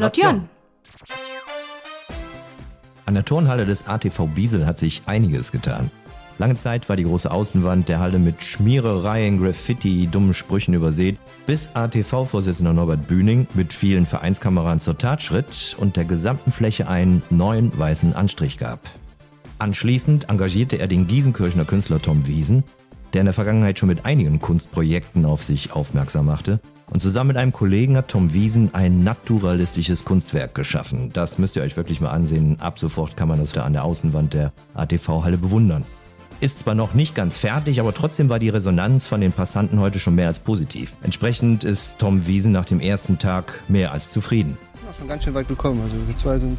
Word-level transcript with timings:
Lotjon. 0.00 0.48
An 3.04 3.14
der 3.14 3.24
Turnhalle 3.26 3.66
des 3.66 3.86
ATV 3.86 4.28
Biesel 4.34 4.64
hat 4.64 4.78
sich 4.78 5.02
einiges 5.04 5.52
getan. 5.52 5.90
Lange 6.38 6.56
Zeit 6.56 6.88
war 6.88 6.96
die 6.96 7.04
große 7.04 7.30
Außenwand 7.30 7.90
der 7.90 8.00
Halle 8.00 8.18
mit 8.18 8.42
Schmierereien, 8.42 9.42
Graffiti, 9.42 10.06
dummen 10.06 10.32
Sprüchen 10.32 10.72
übersät, 10.72 11.18
bis 11.44 11.68
ATV-Vorsitzender 11.74 12.72
Norbert 12.72 13.08
Bühning 13.08 13.46
mit 13.52 13.74
vielen 13.74 14.06
Vereinskameran 14.06 14.80
zur 14.80 14.96
Tat 14.96 15.20
schritt 15.20 15.76
und 15.78 15.96
der 15.96 16.06
gesamten 16.06 16.50
Fläche 16.50 16.88
einen 16.88 17.22
neuen 17.28 17.78
weißen 17.78 18.14
Anstrich 18.14 18.56
gab. 18.56 18.80
Anschließend 19.58 20.30
engagierte 20.30 20.76
er 20.76 20.88
den 20.88 21.08
Giesenkirchener 21.08 21.66
Künstler 21.66 22.00
Tom 22.00 22.26
Wiesen, 22.26 22.64
der 23.12 23.20
in 23.20 23.26
der 23.26 23.34
Vergangenheit 23.34 23.78
schon 23.78 23.88
mit 23.88 24.04
einigen 24.04 24.40
Kunstprojekten 24.40 25.24
auf 25.24 25.44
sich 25.44 25.72
aufmerksam 25.72 26.26
machte. 26.26 26.60
Und 26.90 27.00
zusammen 27.00 27.28
mit 27.28 27.36
einem 27.36 27.52
Kollegen 27.52 27.96
hat 27.96 28.08
Tom 28.08 28.34
Wiesen 28.34 28.74
ein 28.74 29.04
naturalistisches 29.04 30.04
Kunstwerk 30.04 30.54
geschaffen. 30.54 31.10
Das 31.12 31.38
müsst 31.38 31.54
ihr 31.54 31.62
euch 31.62 31.76
wirklich 31.76 32.00
mal 32.00 32.10
ansehen. 32.10 32.58
Ab 32.60 32.78
sofort 32.78 33.16
kann 33.16 33.28
man 33.28 33.38
das 33.38 33.52
da 33.52 33.64
an 33.64 33.72
der 33.72 33.84
Außenwand 33.84 34.34
der 34.34 34.52
ATV-Halle 34.74 35.38
bewundern. 35.38 35.84
Ist 36.40 36.60
zwar 36.60 36.74
noch 36.74 36.94
nicht 36.94 37.14
ganz 37.14 37.36
fertig, 37.36 37.80
aber 37.80 37.94
trotzdem 37.94 38.28
war 38.28 38.38
die 38.38 38.48
Resonanz 38.48 39.06
von 39.06 39.20
den 39.20 39.30
Passanten 39.30 39.78
heute 39.78 39.98
schon 39.98 40.14
mehr 40.14 40.26
als 40.26 40.38
positiv. 40.38 40.96
Entsprechend 41.02 41.64
ist 41.64 41.98
Tom 41.98 42.26
Wiesen 42.26 42.52
nach 42.52 42.64
dem 42.64 42.80
ersten 42.80 43.18
Tag 43.18 43.62
mehr 43.68 43.92
als 43.92 44.10
zufrieden. 44.10 44.56
Ja, 44.86 44.94
schon 44.98 45.06
ganz 45.06 45.22
schön 45.22 45.34
weit 45.34 45.48
gekommen. 45.48 45.80
Also 45.82 45.94
wir 46.08 46.16
zwei 46.16 46.38
sind 46.38 46.58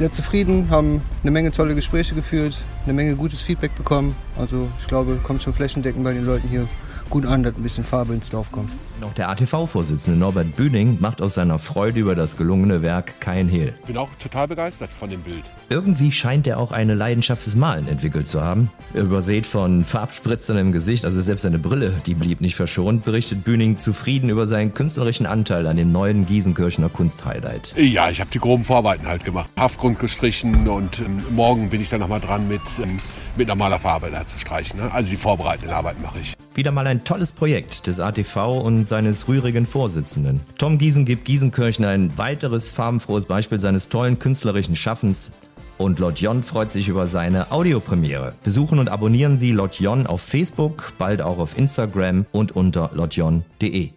sehr 0.00 0.10
zufrieden, 0.10 0.70
haben 0.70 1.02
eine 1.22 1.30
Menge 1.30 1.52
tolle 1.52 1.74
Gespräche 1.74 2.14
geführt, 2.14 2.64
eine 2.84 2.94
Menge 2.94 3.16
gutes 3.16 3.40
Feedback 3.42 3.74
bekommen. 3.76 4.16
Also 4.38 4.66
ich 4.78 4.86
glaube, 4.86 5.16
kommt 5.22 5.42
schon 5.42 5.52
flächendeckend 5.52 6.02
bei 6.02 6.14
den 6.14 6.24
Leuten 6.24 6.48
hier 6.48 6.66
gut 7.10 7.26
an, 7.26 7.42
dass 7.42 7.54
ein 7.54 7.62
bisschen 7.62 7.84
Farbe 7.84 8.14
ins 8.14 8.30
Dorf 8.30 8.50
kommt. 8.52 8.70
Auch 9.02 9.12
der 9.14 9.30
ATV-Vorsitzende 9.30 10.18
Norbert 10.18 10.56
Bühning 10.56 10.98
macht 11.00 11.22
aus 11.22 11.34
seiner 11.34 11.58
Freude 11.58 12.00
über 12.00 12.14
das 12.14 12.36
gelungene 12.36 12.82
Werk 12.82 13.20
kein 13.20 13.48
Hehl. 13.48 13.74
Bin 13.86 13.96
auch 13.96 14.08
total 14.18 14.48
begeistert 14.48 14.90
von 14.92 15.10
dem 15.10 15.22
Bild. 15.22 15.42
Irgendwie 15.70 16.12
scheint 16.12 16.46
er 16.46 16.58
auch 16.58 16.70
eine 16.70 16.94
Leidenschaft 16.94 17.42
fürs 17.42 17.56
Malen 17.56 17.88
entwickelt 17.88 18.28
zu 18.28 18.42
haben. 18.42 18.70
Übersät 18.94 19.46
von 19.46 19.84
Farbspritzern 19.84 20.58
im 20.58 20.72
Gesicht, 20.72 21.04
also 21.04 21.20
selbst 21.20 21.42
seine 21.42 21.58
Brille, 21.58 21.94
die 22.06 22.14
blieb 22.14 22.40
nicht 22.40 22.56
verschont, 22.56 23.04
berichtet 23.04 23.44
Bühning 23.44 23.78
zufrieden 23.78 24.28
über 24.30 24.46
seinen 24.46 24.74
künstlerischen 24.74 25.26
Anteil 25.26 25.66
an 25.66 25.76
dem 25.76 25.92
neuen 25.92 26.26
Giesenkirchener 26.26 26.88
Kunsthighlight. 26.88 27.74
Ja, 27.76 28.10
ich 28.10 28.20
habe 28.20 28.30
die 28.30 28.38
groben 28.38 28.64
Vorarbeiten 28.64 29.06
halt 29.06 29.24
gemacht. 29.24 29.50
Haftgrund 29.58 29.98
gestrichen 29.98 30.68
und 30.68 31.00
ähm, 31.00 31.22
morgen 31.30 31.70
bin 31.70 31.80
ich 31.80 31.88
dann 31.88 32.00
nochmal 32.00 32.20
dran 32.20 32.48
mit, 32.48 32.62
ähm, 32.82 32.98
mit 33.36 33.48
normaler 33.48 33.78
Farbe 33.78 34.10
da 34.10 34.26
zu 34.26 34.38
streichen. 34.38 34.80
Ne? 34.80 34.92
Also 34.92 35.10
die 35.10 35.16
vorbereitende 35.16 35.74
Arbeit 35.74 36.00
mache 36.02 36.18
ich. 36.20 36.34
Wieder 36.54 36.72
mal 36.72 36.86
ein 36.86 37.04
tolles 37.04 37.32
Projekt 37.32 37.86
des 37.86 38.00
ATV 38.00 38.60
und 38.60 38.84
seines 38.84 39.28
rührigen 39.28 39.66
Vorsitzenden. 39.66 40.40
Tom 40.58 40.78
Giesen 40.78 41.04
gibt 41.04 41.24
Giesenkirchen 41.24 41.84
ein 41.84 42.16
weiteres 42.18 42.68
farbenfrohes 42.70 43.26
Beispiel 43.26 43.60
seines 43.60 43.88
tollen 43.88 44.18
künstlerischen 44.18 44.74
Schaffens. 44.74 45.32
Und 45.78 45.98
Lotjon 45.98 46.42
freut 46.42 46.72
sich 46.72 46.88
über 46.88 47.06
seine 47.06 47.52
Audiopremiere. 47.52 48.34
Besuchen 48.42 48.78
und 48.78 48.90
abonnieren 48.90 49.38
Sie 49.38 49.52
Lotjon 49.52 50.06
auf 50.06 50.20
Facebook, 50.20 50.92
bald 50.98 51.22
auch 51.22 51.38
auf 51.38 51.56
Instagram 51.56 52.26
und 52.32 52.52
unter 52.54 52.90
lotjon.de. 52.92 53.90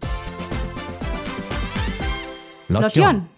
Lotjon. 2.69 3.32